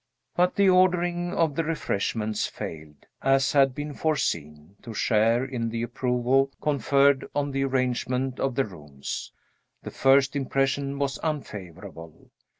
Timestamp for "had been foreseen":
3.51-4.75